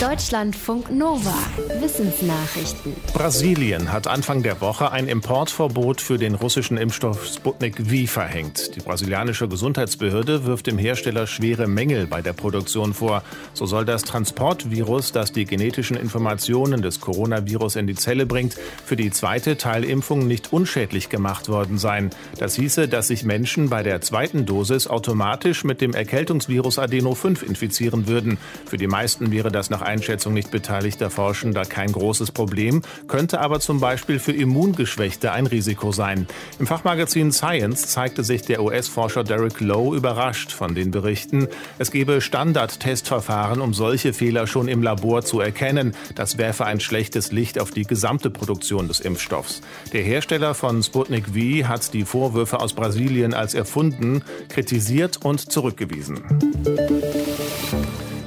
Deutschlandfunk 0.00 0.90
Nova. 0.90 1.32
Wissensnachrichten. 1.80 2.94
Brasilien 3.14 3.92
hat 3.92 4.06
Anfang 4.06 4.42
der 4.42 4.60
Woche 4.60 4.92
ein 4.92 5.08
Importverbot 5.08 6.02
für 6.02 6.18
den 6.18 6.34
russischen 6.34 6.76
Impfstoff 6.76 7.26
Sputnik 7.26 7.78
V 7.78 8.06
verhängt. 8.06 8.76
Die 8.76 8.80
brasilianische 8.80 9.48
Gesundheitsbehörde 9.48 10.44
wirft 10.44 10.66
dem 10.66 10.76
Hersteller 10.76 11.26
schwere 11.26 11.66
Mängel 11.66 12.06
bei 12.06 12.20
der 12.20 12.34
Produktion 12.34 12.92
vor. 12.92 13.22
So 13.54 13.64
soll 13.64 13.86
das 13.86 14.02
Transportvirus, 14.02 15.12
das 15.12 15.32
die 15.32 15.46
genetischen 15.46 15.96
Informationen 15.96 16.82
des 16.82 17.00
Coronavirus 17.00 17.76
in 17.76 17.86
die 17.86 17.94
Zelle 17.94 18.26
bringt, 18.26 18.54
für 18.84 18.96
die 18.96 19.10
zweite 19.10 19.56
Teilimpfung 19.56 20.26
nicht 20.26 20.52
unschädlich 20.52 21.08
gemacht 21.08 21.48
worden 21.48 21.78
sein. 21.78 22.10
Das 22.38 22.54
hieße, 22.56 22.86
dass 22.86 23.08
sich 23.08 23.24
Menschen 23.24 23.70
bei 23.70 23.82
der 23.82 24.02
zweiten 24.02 24.44
Dosis 24.44 24.88
automatisch 24.88 25.64
mit 25.64 25.80
dem 25.80 25.94
Erkältungsvirus 25.94 26.78
Adeno 26.78 27.14
5 27.14 27.42
infizieren 27.42 28.06
würden. 28.06 28.36
Für 28.66 28.76
die 28.76 28.88
meisten 28.88 29.32
wäre 29.32 29.50
das 29.50 29.70
nach 29.70 29.85
Einschätzung 29.86 30.34
nicht 30.34 30.50
beteiligter 30.50 31.08
Forschender 31.08 31.64
kein 31.64 31.92
großes 31.92 32.32
Problem, 32.32 32.82
könnte 33.08 33.40
aber 33.40 33.60
zum 33.60 33.80
Beispiel 33.80 34.18
für 34.18 34.32
Immungeschwächte 34.32 35.32
ein 35.32 35.46
Risiko 35.46 35.92
sein. 35.92 36.26
Im 36.58 36.66
Fachmagazin 36.66 37.32
Science 37.32 37.86
zeigte 37.88 38.24
sich 38.24 38.42
der 38.42 38.62
US-Forscher 38.62 39.24
Derek 39.24 39.60
Lowe 39.60 39.96
überrascht 39.96 40.52
von 40.52 40.74
den 40.74 40.90
Berichten. 40.90 41.48
Es 41.78 41.90
gebe 41.90 42.20
Standard-Testverfahren, 42.20 43.60
um 43.60 43.72
solche 43.72 44.12
Fehler 44.12 44.46
schon 44.46 44.68
im 44.68 44.82
Labor 44.82 45.22
zu 45.22 45.40
erkennen. 45.40 45.94
Das 46.14 46.38
werfe 46.38 46.66
ein 46.66 46.80
schlechtes 46.80 47.32
Licht 47.32 47.58
auf 47.58 47.70
die 47.70 47.84
gesamte 47.84 48.30
Produktion 48.30 48.88
des 48.88 49.00
Impfstoffs. 49.00 49.62
Der 49.92 50.02
Hersteller 50.02 50.54
von 50.54 50.82
Sputnik 50.82 51.26
V 51.28 51.68
hat 51.68 51.94
die 51.94 52.04
Vorwürfe 52.04 52.60
aus 52.60 52.74
Brasilien 52.74 53.34
als 53.34 53.54
erfunden, 53.54 54.22
kritisiert 54.48 55.24
und 55.24 55.52
zurückgewiesen. 55.52 56.22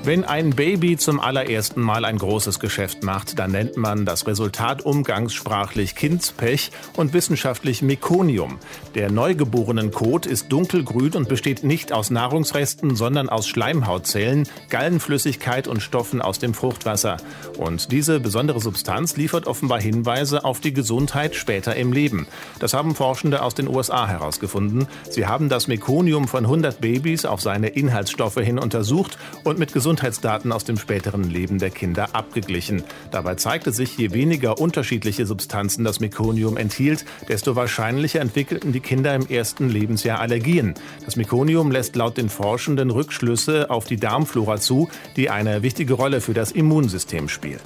Wenn 0.09 0.25
ein 0.25 0.49
Baby 0.49 0.97
zum 0.97 1.19
allerersten 1.19 1.81
Mal 1.81 2.03
ein 2.03 2.17
großes 2.17 2.59
Geschäft 2.59 3.03
macht, 3.03 3.37
dann 3.37 3.51
nennt 3.51 3.77
man 3.77 4.07
das 4.07 4.25
Resultat 4.25 4.83
umgangssprachlich 4.83 5.93
Kindspech 5.93 6.71
und 6.95 7.13
wissenschaftlich 7.13 7.83
Mekonium. 7.83 8.57
Der 8.95 9.11
neugeborenen 9.11 9.91
Kot 9.91 10.25
ist 10.25 10.51
dunkelgrün 10.51 11.13
und 11.13 11.29
besteht 11.29 11.63
nicht 11.63 11.93
aus 11.93 12.09
Nahrungsresten, 12.09 12.95
sondern 12.95 13.29
aus 13.29 13.47
Schleimhautzellen, 13.47 14.49
Gallenflüssigkeit 14.71 15.67
und 15.67 15.83
Stoffen 15.83 16.23
aus 16.23 16.39
dem 16.39 16.55
Fruchtwasser. 16.55 17.17
Und 17.59 17.91
diese 17.91 18.19
besondere 18.19 18.61
Substanz 18.61 19.15
liefert 19.15 19.45
offenbar 19.45 19.79
Hinweise 19.79 20.43
auf 20.43 20.59
die 20.59 20.73
Gesundheit 20.73 21.35
später 21.35 21.75
im 21.75 21.93
Leben. 21.93 22.25
Das 22.57 22.73
haben 22.73 22.95
Forschende 22.95 23.43
aus 23.43 23.53
den 23.53 23.67
USA 23.67 24.07
herausgefunden. 24.07 24.87
Sie 25.07 25.27
haben 25.27 25.49
das 25.49 25.67
Mekonium 25.67 26.27
von 26.27 26.45
100 26.45 26.81
Babys 26.81 27.25
auf 27.25 27.41
seine 27.41 27.67
Inhaltsstoffe 27.67 28.39
hin 28.39 28.57
untersucht 28.57 29.19
und 29.43 29.59
mit 29.59 29.71
Gesundheit 29.71 29.98
Gesundheitsdaten 29.99 30.53
aus 30.53 30.63
dem 30.63 30.77
späteren 30.77 31.25
Leben 31.25 31.59
der 31.59 31.71
Kinder 31.71 32.07
abgeglichen. 32.13 32.85
Dabei 33.11 33.35
zeigte 33.35 33.73
sich, 33.73 33.97
je 33.97 34.13
weniger 34.13 34.57
unterschiedliche 34.57 35.25
Substanzen 35.25 35.83
das 35.83 35.99
Mekonium 35.99 36.55
enthielt, 36.55 37.03
desto 37.27 37.57
wahrscheinlicher 37.57 38.21
entwickelten 38.21 38.71
die 38.71 38.79
Kinder 38.79 39.13
im 39.13 39.27
ersten 39.27 39.67
Lebensjahr 39.67 40.21
Allergien. 40.21 40.73
Das 41.03 41.17
Mekonium 41.17 41.69
lässt 41.69 41.97
laut 41.97 42.15
den 42.15 42.29
Forschenden 42.29 42.91
Rückschlüsse 42.91 43.69
auf 43.69 43.87
die 43.87 43.97
Darmflora 43.97 44.55
zu, 44.61 44.87
die 45.17 45.29
eine 45.29 45.63
wichtige 45.63 45.95
Rolle 45.95 46.21
für 46.21 46.33
das 46.33 46.53
Immunsystem 46.53 47.27
spielt. 47.27 47.63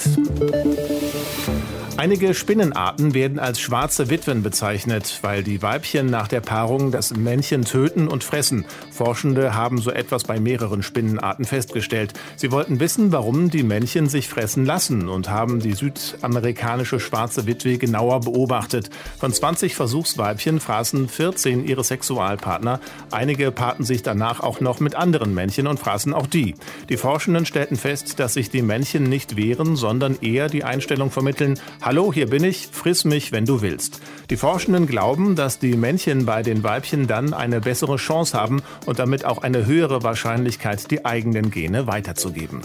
Einige 1.96 2.34
Spinnenarten 2.34 3.14
werden 3.14 3.38
als 3.38 3.60
schwarze 3.60 4.10
Witwen 4.10 4.42
bezeichnet, 4.42 5.20
weil 5.22 5.44
die 5.44 5.62
Weibchen 5.62 6.08
nach 6.08 6.28
der 6.28 6.42
Paarung 6.42 6.92
das 6.92 7.16
Männchen 7.16 7.66
töten 7.66 8.08
und 8.08 8.24
fressen. 8.24 8.66
Forschende 8.90 9.54
haben 9.54 9.78
so 9.78 9.92
etwas 9.92 10.24
bei 10.24 10.40
mehreren 10.40 10.82
Spinnenarten 10.82 11.46
festgestellt. 11.46 12.14
Sie 12.36 12.52
wollten 12.52 12.80
wissen, 12.80 13.12
warum 13.12 13.52
die 13.52 13.62
Männchen 13.62 14.10
sich 14.10 14.28
fressen 14.28 14.66
lassen 14.66 15.08
und 15.08 15.30
haben 15.30 15.60
die 15.60 15.74
südamerikanische 15.74 17.00
schwarze 17.00 17.46
Witwe 17.46 17.78
genauer 17.78 18.22
beobachtet. 18.22 18.90
Von 19.20 19.32
20 19.32 19.76
Versuchsweibchen 19.76 20.60
fraßen 20.60 21.08
14 21.08 21.64
ihre 21.64 21.84
Sexualpartner. 21.84 22.80
Einige 23.12 23.52
paarten 23.52 23.86
sich 23.86 24.02
danach 24.02 24.40
auch 24.40 24.62
noch 24.62 24.80
mit 24.80 24.96
anderen 24.96 25.36
Männchen 25.36 25.68
und 25.68 25.80
fraßen 25.80 26.14
auch 26.14 26.28
die. 26.28 26.56
Die 26.90 26.98
Forschenden 26.98 27.46
stellten 27.46 27.78
fest, 27.78 28.20
dass 28.20 28.34
sich 28.34 28.50
die 28.50 28.64
Männchen 28.64 29.04
nicht 29.04 29.38
wehren, 29.38 29.76
sondern 29.76 30.18
eher 30.22 30.50
die 30.50 30.64
Einstellung 30.64 31.12
vermitteln, 31.12 31.60
Hallo, 31.86 32.14
hier 32.14 32.30
bin 32.30 32.46
ich, 32.46 32.70
friss 32.72 33.04
mich, 33.04 33.34
wenn 33.34 33.46
du 33.46 33.62
willst. 33.62 34.00
Die 34.30 34.38
Forschenden 34.38 34.88
glauben, 34.88 35.36
dass 35.36 35.60
die 35.60 35.76
Männchen 35.76 36.26
bei 36.26 36.42
den 36.42 36.64
Weibchen 36.64 37.08
dann 37.08 37.34
eine 37.34 37.60
bessere 37.60 37.98
Chance 37.98 38.40
haben 38.40 38.64
und 38.86 39.00
damit 39.00 39.26
auch 39.26 39.40
eine 39.44 39.66
höhere 39.66 40.02
Wahrscheinlichkeit, 40.02 40.90
die 40.92 41.04
eigenen 41.04 41.52
Gene 41.52 41.86
weiterzugeben. 41.86 42.62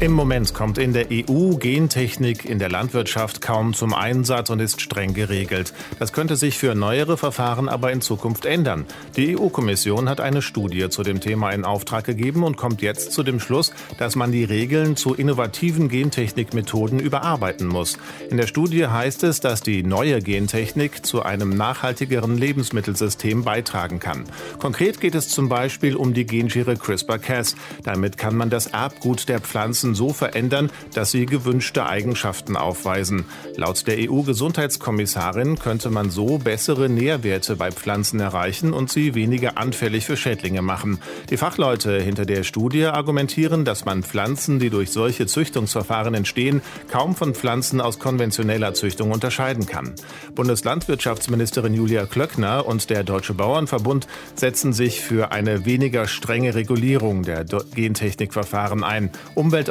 Im 0.00 0.12
Moment 0.12 0.54
kommt 0.54 0.78
in 0.78 0.92
der 0.92 1.06
EU 1.10 1.56
Gentechnik 1.56 2.44
in 2.44 2.60
der 2.60 2.68
Landwirtschaft 2.68 3.40
kaum 3.40 3.74
zum 3.74 3.92
Einsatz 3.92 4.48
und 4.48 4.60
ist 4.60 4.80
streng 4.80 5.12
geregelt. 5.12 5.74
Das 5.98 6.12
könnte 6.12 6.36
sich 6.36 6.56
für 6.56 6.76
neuere 6.76 7.16
Verfahren 7.16 7.68
aber 7.68 7.90
in 7.90 8.00
Zukunft 8.00 8.46
ändern. 8.46 8.86
Die 9.16 9.36
EU-Kommission 9.36 10.08
hat 10.08 10.20
eine 10.20 10.40
Studie 10.40 10.88
zu 10.88 11.02
dem 11.02 11.20
Thema 11.20 11.50
in 11.50 11.64
Auftrag 11.64 12.04
gegeben 12.04 12.44
und 12.44 12.56
kommt 12.56 12.80
jetzt 12.80 13.10
zu 13.10 13.24
dem 13.24 13.40
Schluss, 13.40 13.72
dass 13.98 14.14
man 14.14 14.30
die 14.30 14.44
Regeln 14.44 14.94
zu 14.94 15.14
innovativen 15.14 15.88
Gentechnikmethoden 15.88 17.00
überarbeiten 17.00 17.66
muss. 17.66 17.98
In 18.30 18.36
der 18.36 18.46
Studie 18.46 18.86
heißt 18.86 19.24
es, 19.24 19.40
dass 19.40 19.62
die 19.62 19.82
neue 19.82 20.20
Gentechnik 20.20 21.04
zu 21.04 21.24
einem 21.24 21.56
nachhaltigeren 21.56 22.38
Lebensmittelsystem 22.38 23.42
beitragen 23.42 23.98
kann. 23.98 24.26
Konkret 24.60 25.00
geht 25.00 25.16
es 25.16 25.28
zum 25.28 25.48
Beispiel 25.48 25.96
um 25.96 26.14
die 26.14 26.24
Genschere 26.24 26.76
CRISPR-Cas. 26.76 27.56
Damit 27.82 28.16
kann 28.16 28.36
man 28.36 28.48
das 28.48 28.68
Erbgut 28.68 29.28
der 29.28 29.40
Pflanzen 29.40 29.87
Pflanzen 29.88 29.94
so 29.94 30.12
verändern, 30.12 30.70
dass 30.94 31.10
sie 31.10 31.26
gewünschte 31.26 31.86
Eigenschaften 31.86 32.56
aufweisen. 32.56 33.24
Laut 33.56 33.86
der 33.86 34.10
EU-Gesundheitskommissarin 34.10 35.58
könnte 35.58 35.90
man 35.90 36.10
so 36.10 36.38
bessere 36.38 36.88
Nährwerte 36.88 37.56
bei 37.56 37.70
Pflanzen 37.70 38.20
erreichen 38.20 38.72
und 38.72 38.90
sie 38.90 39.14
weniger 39.14 39.56
anfällig 39.58 40.04
für 40.04 40.16
Schädlinge 40.16 40.62
machen. 40.62 40.98
Die 41.30 41.36
Fachleute 41.36 42.00
hinter 42.00 42.26
der 42.26 42.44
Studie 42.44 42.84
argumentieren, 42.84 43.64
dass 43.64 43.84
man 43.84 44.02
Pflanzen, 44.02 44.58
die 44.58 44.70
durch 44.70 44.90
solche 44.90 45.26
Züchtungsverfahren 45.26 46.14
entstehen, 46.14 46.60
kaum 46.90 47.14
von 47.14 47.34
Pflanzen 47.34 47.80
aus 47.80 47.98
konventioneller 47.98 48.74
Züchtung 48.74 49.10
unterscheiden 49.10 49.66
kann. 49.66 49.94
Bundeslandwirtschaftsministerin 50.34 51.74
Julia 51.74 52.06
Klöckner 52.06 52.66
und 52.66 52.90
der 52.90 53.04
Deutsche 53.04 53.34
Bauernverbund 53.34 54.06
setzen 54.34 54.72
sich 54.72 55.00
für 55.00 55.32
eine 55.32 55.64
weniger 55.64 56.06
strenge 56.08 56.54
Regulierung 56.54 57.22
der 57.22 57.44
Gentechnikverfahren 57.44 58.84
ein. 58.84 59.10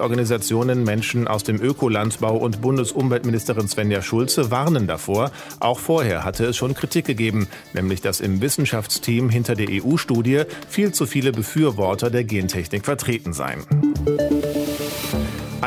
Umweltorganisationen 0.08 0.48
Organisationen, 0.48 0.84
Menschen 0.86 1.28
aus 1.28 1.44
dem 1.44 1.62
Ökolandbau 1.62 2.38
und 2.38 2.62
Bundesumweltministerin 2.62 3.68
Svenja 3.68 4.02
Schulze 4.02 4.52
warnen 4.52 4.88
davor. 4.88 5.32
Auch 5.60 5.80
vorher 5.80 6.24
hatte 6.24 6.46
es 6.46 6.56
schon 6.56 6.74
Kritik 6.74 7.06
gegeben, 7.06 7.48
nämlich 7.74 8.00
dass 8.00 8.22
im 8.22 8.40
Wissenschaftsteam 8.42 9.30
hinter 9.30 9.56
der 9.56 9.68
EU-Studie 9.70 10.44
viel 10.70 10.94
zu 10.94 11.06
viele 11.08 11.34
Befürworter 11.34 12.10
der 12.10 12.24
Gentechnik 12.24 12.86
vertreten 12.86 13.34
seien. 13.34 13.64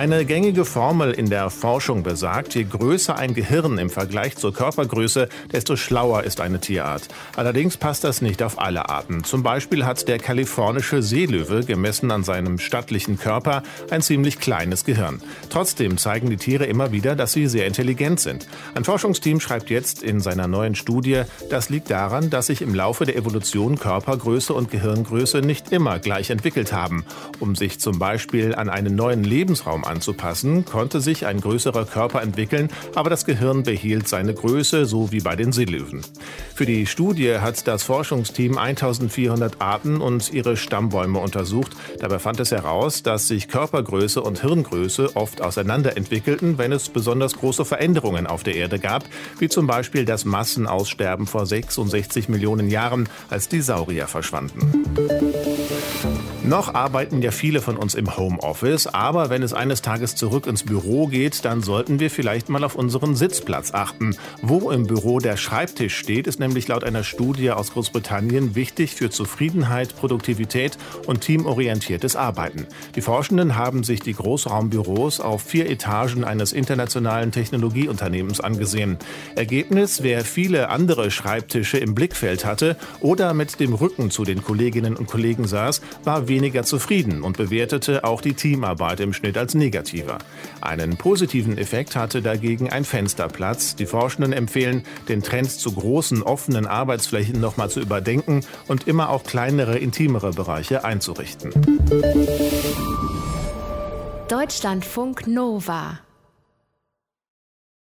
Eine 0.01 0.25
gängige 0.25 0.65
Formel 0.65 1.11
in 1.11 1.29
der 1.29 1.51
Forschung 1.51 2.03
besagt, 2.03 2.55
je 2.55 2.65
größer 2.65 3.19
ein 3.19 3.35
Gehirn 3.35 3.77
im 3.77 3.91
Vergleich 3.91 4.35
zur 4.35 4.55
Körpergröße, 4.55 5.29
desto 5.53 5.77
schlauer 5.77 6.23
ist 6.23 6.41
eine 6.41 6.59
Tierart. 6.59 7.03
Allerdings 7.37 7.77
passt 7.77 8.03
das 8.05 8.23
nicht 8.23 8.43
auf 8.43 8.59
alle 8.59 8.89
Arten. 8.89 9.25
Zum 9.25 9.43
Beispiel 9.43 9.85
hat 9.85 10.09
der 10.09 10.19
kalifornische 10.19 11.03
Seelöwe, 11.03 11.67
gemessen 11.67 12.11
an 12.13 12.25
seinem 12.25 12.59
stattlichen 12.59 13.19
Körper, 13.19 13.63
ein 13.91 14.01
ziemlich 14.01 14.41
kleines 14.41 14.87
Gehirn. 14.87 15.21
Trotzdem 15.51 15.99
zeigen 15.99 16.31
die 16.31 16.39
Tiere 16.39 16.65
immer 16.65 16.93
wieder, 16.93 17.15
dass 17.15 17.35
sie 17.35 17.47
sehr 17.47 17.67
intelligent 17.67 18.21
sind. 18.21 18.49
Ein 18.75 18.85
Forschungsteam 18.85 19.39
schreibt 19.39 19.69
jetzt 19.69 20.03
in 20.03 20.21
seiner 20.21 20.49
neuen 20.49 20.77
Studie, 20.77 21.25
das 21.51 21.69
liegt 21.69 21.91
daran, 21.91 22.31
dass 22.31 22.47
sich 22.47 22.63
im 22.63 22.75
Laufe 22.75 23.05
der 23.05 23.17
Evolution 23.17 23.79
Körpergröße 23.79 24.55
und 24.55 24.71
Gehirngröße 24.71 25.43
nicht 25.43 25.73
immer 25.73 25.99
gleich 25.99 26.31
entwickelt 26.31 26.73
haben. 26.73 27.05
Um 27.39 27.55
sich 27.55 27.81
zum 27.81 27.99
Beispiel 27.99 28.55
an 28.55 28.71
einen 28.71 28.97
neuen 28.97 29.25
Lebensraum 29.25 29.85
anzupassen, 29.91 30.65
konnte 30.65 31.01
sich 31.01 31.27
ein 31.27 31.41
größerer 31.41 31.85
Körper 31.85 32.23
entwickeln, 32.23 32.71
aber 32.95 33.11
das 33.11 33.27
Gehirn 33.27 33.65
behielt 33.65 34.09
seine 34.09 34.33
Größe, 34.33 34.87
so 34.87 35.13
wie 35.13 35.21
bei 35.21 35.37
den 35.37 35.53
Seelöwen. 35.53 36.01
Für 36.55 36.65
die 36.65 36.87
Studie 36.87 37.39
hat 37.39 37.67
das 37.67 37.83
Forschungsteam 37.83 38.57
1400 38.57 39.61
Arten 39.61 40.01
und 40.01 40.33
ihre 40.33 40.57
Stammbäume 40.57 41.19
untersucht. 41.19 41.73
Dabei 41.99 42.19
fand 42.19 42.41
es 42.41 42.53
heraus, 42.53 43.03
dass 43.03 43.29
sich 43.29 43.49
Körpergröße 43.49 44.23
und 44.23 44.41
Hirngröße 44.41 45.17
oft 45.17 45.43
auseinander 45.43 45.97
entwickelten, 45.97 46.57
wenn 46.57 46.73
es 46.73 46.89
besonders 46.89 47.35
große 47.35 47.65
Veränderungen 47.65 48.27
auf 48.27 48.43
der 48.43 48.55
Erde 48.55 48.79
gab, 48.79 49.05
wie 49.39 49.49
zum 49.49 49.67
Beispiel 49.67 50.05
das 50.05 50.25
Massenaussterben 50.25 51.27
vor 51.27 51.47
66 51.47 52.29
Millionen 52.29 52.71
Jahren, 52.71 53.09
als 53.29 53.49
die 53.49 53.61
Saurier 53.61 54.07
verschwanden. 54.07 54.85
Noch 56.51 56.75
arbeiten 56.75 57.23
ja 57.23 57.31
viele 57.31 57.61
von 57.61 57.77
uns 57.77 57.95
im 57.95 58.17
Homeoffice, 58.17 58.89
aber 58.89 59.31
wenn 59.31 59.45
es 59.45 59.53
eines 59.53 59.83
Tages 59.83 60.17
zurück 60.17 60.49
ins 60.49 60.65
Büro 60.65 61.07
geht, 61.07 61.45
dann 61.45 61.63
sollten 61.63 62.01
wir 62.01 62.11
vielleicht 62.11 62.49
mal 62.49 62.65
auf 62.65 62.75
unseren 62.75 63.15
Sitzplatz 63.15 63.73
achten. 63.73 64.17
Wo 64.43 64.73
im 64.73 64.89
Büro 64.89 65.21
der 65.21 65.37
Schreibtisch 65.37 65.97
steht, 65.97 66.27
ist 66.27 66.41
nämlich 66.41 66.67
laut 66.67 66.83
einer 66.83 67.05
Studie 67.05 67.53
aus 67.53 67.73
Großbritannien 67.73 68.57
wichtig 68.57 68.97
für 68.97 69.11
Zufriedenheit, 69.11 69.95
Produktivität 69.95 70.77
und 71.07 71.21
teamorientiertes 71.21 72.17
Arbeiten. 72.17 72.67
Die 72.97 73.01
Forschenden 73.01 73.55
haben 73.55 73.85
sich 73.85 74.01
die 74.01 74.15
Großraumbüros 74.15 75.21
auf 75.21 75.43
vier 75.43 75.71
Etagen 75.71 76.25
eines 76.25 76.53
internationalen 76.53 77.31
Technologieunternehmens 77.31 78.41
angesehen. 78.41 78.99
Ergebnis, 79.37 80.03
wer 80.03 80.25
viele 80.25 80.69
andere 80.71 81.13
Schreibtische 81.13 81.79
im 81.79 81.95
Blickfeld 81.95 82.45
hatte 82.45 82.77
oder 82.99 83.35
mit 83.35 83.61
dem 83.61 83.73
Rücken 83.73 84.11
zu 84.11 84.25
den 84.25 84.43
Kolleginnen 84.43 84.97
und 84.97 85.07
Kollegen 85.07 85.47
saß, 85.47 85.81
war 86.03 86.27
weniger 86.41 86.63
zufrieden 86.63 87.21
und 87.21 87.37
bewertete 87.37 88.03
auch 88.05 88.23
die 88.23 88.33
Teamarbeit 88.33 89.01
im 89.01 89.13
Schnitt 89.13 89.37
als 89.37 89.55
negativer. 89.55 90.17
Einen 90.63 90.97
positiven 90.97 91.59
Effekt 91.59 91.97
hatte 91.97 92.23
dagegen 92.23 92.71
ein 92.71 92.87
Fensterplatz. 92.87 93.77
Die 93.77 93.85
Forschenden 93.85 94.33
empfehlen, 94.33 94.85
den 95.11 95.23
Trend 95.23 95.51
zu 95.51 95.71
großen 95.73 96.23
offenen 96.23 96.67
Arbeitsflächen 96.67 97.39
nochmal 97.39 97.69
zu 97.69 97.81
überdenken 97.81 98.41
und 98.69 98.89
immer 98.89 99.11
auch 99.11 99.25
kleinere, 99.25 99.77
intimere 99.77 100.31
Bereiche 100.31 100.83
einzurichten. 100.83 101.53
Deutschlandfunk 104.29 105.27
Nova 105.27 106.01